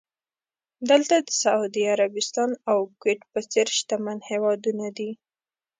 [0.89, 5.11] دلته د سعودي عربستان او کوېټ په څېر شتمن هېوادونه دي.